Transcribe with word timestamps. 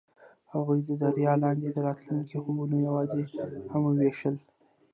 هغوی 0.53 0.79
د 0.85 0.89
دریا 1.03 1.33
لاندې 1.43 1.67
د 1.71 1.77
راتلونکي 1.87 2.37
خوبونه 2.43 2.75
یوځای 2.87 3.25
هم 3.71 3.81
وویشل. 3.85 4.35